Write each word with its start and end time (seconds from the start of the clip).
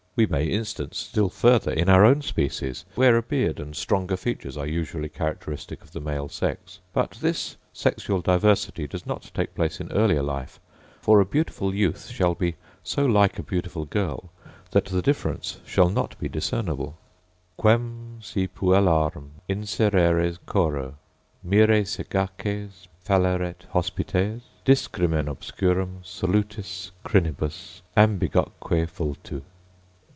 We 0.17 0.25
may 0.25 0.45
instance 0.47 0.97
still 0.97 1.29
farther 1.29 1.71
in 1.71 1.87
our 1.87 2.03
own 2.03 2.21
species, 2.21 2.83
where 2.95 3.15
a 3.15 3.21
beard 3.21 3.61
and 3.61 3.73
stronger 3.73 4.17
features 4.17 4.57
are 4.57 4.67
usually 4.67 5.07
characteristic 5.07 5.81
of 5.81 5.93
the 5.93 6.01
male 6.01 6.27
sex: 6.27 6.79
but 6.91 7.11
this 7.21 7.55
sexual 7.71 8.19
diversity 8.19 8.87
does 8.87 9.05
not 9.05 9.31
take 9.33 9.55
place 9.55 9.79
in 9.79 9.89
earlier 9.93 10.21
life; 10.21 10.59
for 11.01 11.21
a 11.21 11.25
beautiful 11.25 11.73
youth 11.73 12.09
shall 12.09 12.35
be 12.35 12.55
so 12.83 13.05
like 13.05 13.39
a 13.39 13.41
beautiful 13.41 13.85
girl 13.85 14.29
that 14.71 14.83
the 14.83 15.01
difference 15.01 15.61
shall 15.65 15.89
not 15.89 16.19
be 16.19 16.27
discernible: 16.27 16.97
Quem 17.55 18.19
si 18.21 18.47
puellarum 18.49 19.29
insereres 19.49 20.39
choro, 20.45 20.95
Mire 21.41 21.85
sagaces 21.85 22.89
falleret 23.01 23.63
hospites 23.71 24.41
Discrimen 24.65 25.27
obscurum, 25.29 26.03
solutis 26.03 26.91
Crinibus, 27.05 27.81
ambiguoque 27.95 28.85
vultu. 28.91 29.41